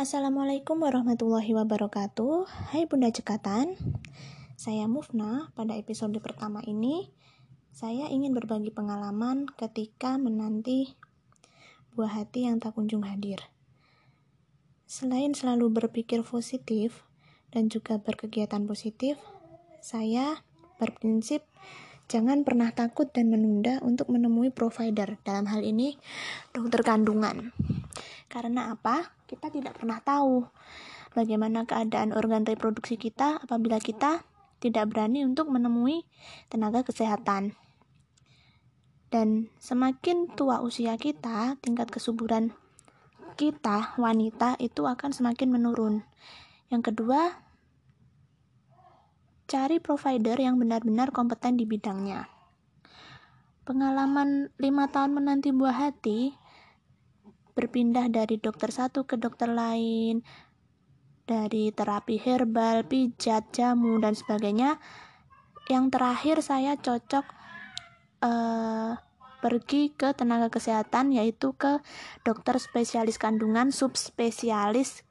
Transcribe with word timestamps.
Assalamualaikum 0.00 0.80
warahmatullahi 0.80 1.52
wabarakatuh. 1.52 2.48
Hai 2.72 2.88
Bunda 2.88 3.12
Cekatan 3.12 3.76
Saya 4.56 4.88
Mufna. 4.88 5.52
Pada 5.52 5.76
episode 5.76 6.16
pertama 6.24 6.64
ini 6.64 7.12
Saya 7.68 8.08
ingin 8.08 8.32
berbagi 8.32 8.72
pengalaman 8.72 9.44
ketika 9.60 10.16
menanti 10.16 10.96
buah 11.92 12.16
hati 12.16 12.48
yang 12.48 12.56
tak 12.64 12.80
kunjung 12.80 13.04
hadir. 13.04 13.44
Selain 14.88 15.36
selalu 15.36 15.68
berpikir 15.68 16.24
positif 16.24 17.04
dan 17.52 17.68
juga 17.68 18.00
berkegiatan 18.00 18.64
positif 18.64 19.20
Saya 19.84 20.40
berprinsip 20.80 21.44
jangan 22.08 22.48
pernah 22.48 22.72
takut 22.72 23.12
dan 23.12 23.28
menunda 23.28 23.84
untuk 23.84 24.08
menemui 24.08 24.48
provider. 24.48 25.20
Dalam 25.28 25.44
hal 25.44 25.60
ini 25.60 26.00
dokter 26.56 26.80
kandungan 26.88 27.52
karena 28.30 28.74
apa? 28.74 29.14
Kita 29.26 29.50
tidak 29.50 29.78
pernah 29.78 29.98
tahu 30.02 30.46
bagaimana 31.14 31.66
keadaan 31.66 32.14
organ 32.14 32.46
reproduksi 32.46 32.94
kita 32.94 33.42
apabila 33.42 33.82
kita 33.82 34.22
tidak 34.60 34.92
berani 34.92 35.24
untuk 35.26 35.50
menemui 35.50 36.06
tenaga 36.52 36.84
kesehatan. 36.86 37.56
Dan 39.10 39.50
semakin 39.58 40.30
tua 40.38 40.62
usia 40.62 40.94
kita, 40.94 41.58
tingkat 41.58 41.90
kesuburan 41.90 42.54
kita 43.34 43.98
wanita 43.98 44.54
itu 44.62 44.86
akan 44.86 45.10
semakin 45.10 45.50
menurun. 45.50 46.06
Yang 46.70 46.94
kedua, 46.94 47.42
cari 49.50 49.82
provider 49.82 50.38
yang 50.38 50.62
benar-benar 50.62 51.10
kompeten 51.10 51.58
di 51.58 51.66
bidangnya. 51.66 52.30
Pengalaman 53.66 54.54
lima 54.62 54.86
tahun 54.86 55.18
menanti 55.18 55.50
buah 55.50 55.90
hati 55.90 56.38
berpindah 57.52 58.08
dari 58.10 58.38
dokter 58.38 58.70
satu 58.72 59.04
ke 59.04 59.20
dokter 59.20 59.50
lain, 59.50 60.22
dari 61.30 61.70
terapi 61.70 62.18
herbal, 62.18 62.82
pijat, 62.90 63.54
jamu, 63.54 64.02
dan 64.02 64.18
sebagainya. 64.18 64.82
Yang 65.70 65.84
terakhir 65.94 66.36
saya 66.42 66.74
cocok 66.74 67.26
uh, 68.26 68.98
pergi 69.40 69.94
ke 69.94 70.12
tenaga 70.12 70.50
kesehatan 70.52 71.14
yaitu 71.14 71.54
ke 71.54 71.78
dokter 72.26 72.58
spesialis 72.58 73.16
kandungan 73.16 73.70
subspesialis 73.70 75.06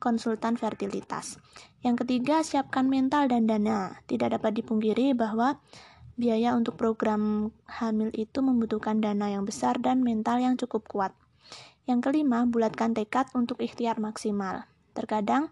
konsultan 0.00 0.56
fertilitas. 0.56 1.36
Yang 1.84 2.06
ketiga, 2.06 2.42
siapkan 2.42 2.88
mental 2.88 3.28
dan 3.28 3.46
dana. 3.46 3.98
Tidak 4.06 4.32
dapat 4.34 4.56
dipungkiri 4.56 5.14
bahwa 5.14 5.58
biaya 6.18 6.58
untuk 6.58 6.74
program 6.74 7.54
hamil 7.70 8.10
itu 8.14 8.42
membutuhkan 8.42 8.98
dana 8.98 9.30
yang 9.30 9.46
besar 9.46 9.78
dan 9.78 10.02
mental 10.02 10.42
yang 10.42 10.58
cukup 10.58 10.86
kuat. 10.90 11.12
Yang 11.88 12.12
kelima, 12.12 12.44
bulatkan 12.44 12.92
tekad 12.92 13.32
untuk 13.32 13.64
ikhtiar 13.64 13.96
maksimal. 13.96 14.68
Terkadang 14.92 15.48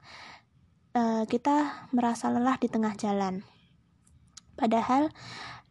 uh, 0.93 1.25
kita 1.25 1.89
merasa 1.97 2.28
lelah 2.28 2.61
di 2.61 2.69
tengah 2.69 2.93
jalan. 3.01 3.41
Padahal 4.61 5.09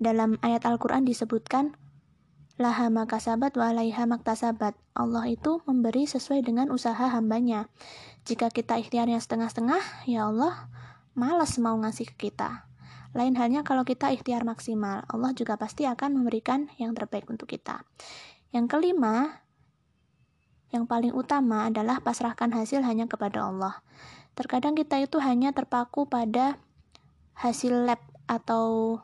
dalam 0.02 0.42
ayat 0.42 0.66
Al-Quran 0.66 1.06
disebutkan 1.06 1.78
Laha 2.56 2.88
makasabat 2.88 3.52
wa 3.60 3.68
alaiha 3.68 4.08
maktasabat. 4.08 4.80
Allah 4.96 5.28
itu 5.28 5.60
memberi 5.68 6.08
sesuai 6.08 6.40
dengan 6.40 6.72
usaha 6.72 7.12
hambanya. 7.12 7.68
Jika 8.24 8.48
kita 8.48 8.80
ikhtiarnya 8.80 9.20
setengah-setengah, 9.20 10.08
ya 10.08 10.32
Allah 10.32 10.72
malas 11.20 11.60
mau 11.60 11.76
ngasih 11.76 12.16
ke 12.16 12.32
kita. 12.32 12.64
Lain 13.12 13.36
halnya 13.36 13.68
kalau 13.68 13.84
kita 13.84 14.08
ikhtiar 14.16 14.48
maksimal, 14.48 15.04
Allah 15.12 15.36
juga 15.36 15.60
pasti 15.60 15.84
akan 15.84 16.16
memberikan 16.16 16.72
yang 16.80 16.96
terbaik 16.96 17.28
untuk 17.28 17.52
kita. 17.52 17.84
Yang 18.56 18.72
kelima, 18.72 19.44
yang 20.74 20.90
paling 20.90 21.14
utama 21.14 21.70
adalah 21.70 22.02
pasrahkan 22.02 22.54
hasil 22.54 22.82
hanya 22.82 23.06
kepada 23.06 23.46
Allah. 23.46 23.84
Terkadang 24.36 24.76
kita 24.76 25.00
itu 25.00 25.22
hanya 25.24 25.56
terpaku 25.56 26.10
pada 26.10 26.60
hasil 27.36 27.88
lab 27.88 28.02
atau 28.26 29.00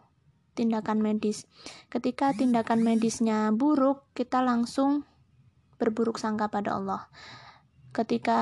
tindakan 0.54 1.00
medis. 1.00 1.48
Ketika 1.88 2.36
tindakan 2.36 2.84
medisnya 2.84 3.50
buruk, 3.56 4.04
kita 4.12 4.44
langsung 4.44 5.08
berburuk 5.80 6.20
sangka 6.20 6.52
pada 6.52 6.76
Allah. 6.76 7.08
Ketika 7.92 8.38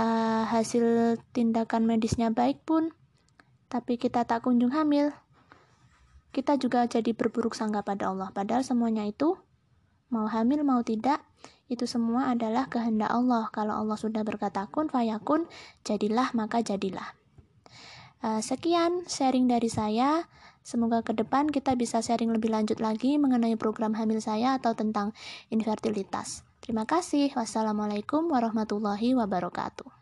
hasil 0.49 1.17
tindakan 1.33 1.85
medisnya 1.85 2.29
baik 2.33 2.61
pun, 2.65 2.93
tapi 3.69 4.01
kita 4.01 4.25
tak 4.25 4.45
kunjung 4.45 4.73
hamil, 4.73 5.13
kita 6.33 6.57
juga 6.57 6.85
jadi 6.85 7.13
berburuk 7.13 7.57
sangka 7.57 7.81
pada 7.85 8.09
Allah. 8.09 8.29
Padahal 8.33 8.61
semuanya 8.65 9.05
itu, 9.05 9.37
mau 10.09 10.25
hamil 10.29 10.61
mau 10.65 10.81
tidak, 10.85 11.21
itu 11.69 11.85
semua 11.85 12.33
adalah 12.33 12.65
kehendak 12.67 13.13
Allah. 13.13 13.47
Kalau 13.53 13.77
Allah 13.77 13.95
sudah 13.95 14.25
berkata 14.25 14.65
kun 14.67 14.89
fayakun, 14.89 15.45
jadilah 15.85 16.33
maka 16.33 16.65
jadilah. 16.65 17.13
Uh, 18.19 18.41
sekian 18.43 19.05
sharing 19.07 19.47
dari 19.47 19.71
saya. 19.71 20.27
Semoga 20.59 21.05
ke 21.05 21.15
depan 21.15 21.47
kita 21.47 21.73
bisa 21.79 22.03
sharing 22.03 22.35
lebih 22.35 22.51
lanjut 22.51 22.83
lagi 22.83 23.15
mengenai 23.15 23.55
program 23.55 23.95
hamil 23.95 24.19
saya 24.19 24.59
atau 24.59 24.75
tentang 24.75 25.15
infertilitas. 25.53 26.43
Terima 26.59 26.83
kasih. 26.83 27.31
Wassalamualaikum 27.33 28.27
warahmatullahi 28.27 29.15
wabarakatuh. 29.15 29.98